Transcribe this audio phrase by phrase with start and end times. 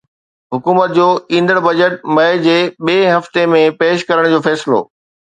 [0.53, 1.03] حڪومت جو
[1.33, 2.55] ايندڙ بجيٽ مئي جي
[2.87, 4.81] ٻئي هفتي ۾ پيش ڪرڻ جو فيصلو